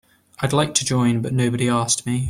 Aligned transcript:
I'd 0.39 0.51
like 0.51 0.73
to 0.73 0.83
join 0.83 1.21
but 1.21 1.31
nobody 1.31 1.69
asked 1.69 2.07
me. 2.07 2.19